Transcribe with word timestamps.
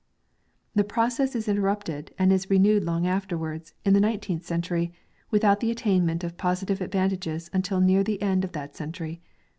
The 0.73 0.83
process 0.83 1.35
is 1.35 1.47
interrupted 1.47 2.11
and 2.17 2.31
is 2.33 2.49
renewed 2.49 2.83
long 2.83 3.05
afterwards, 3.05 3.75
in 3.85 3.93
the 3.93 3.99
nineteenth 3.99 4.43
century, 4.43 4.91
without 5.29 5.59
the 5.59 5.69
attainment 5.69 6.23
of 6.23 6.37
positive 6.37 6.81
advantages 6.81 7.51
until 7.53 7.79
near 7.81 8.03
the 8.03 8.19
end 8.19 8.43
of 8.43 8.53
that 8.53 8.75
century. 8.75 9.21